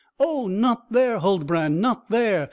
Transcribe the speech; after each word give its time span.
oh, 0.19 0.47
not 0.47 0.91
there! 0.91 1.19
Huldbrand, 1.19 1.79
not 1.79 2.09
there! 2.09 2.39